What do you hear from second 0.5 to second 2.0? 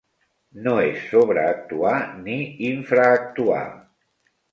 No és sobreactuar